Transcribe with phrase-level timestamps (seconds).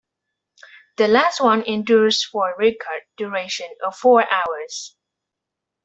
[0.97, 4.95] The last one endures for a record duration of four hours.